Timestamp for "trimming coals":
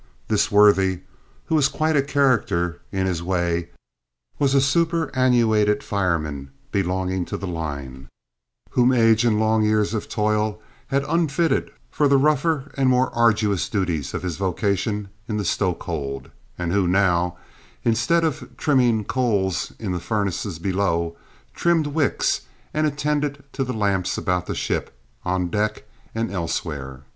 18.57-19.71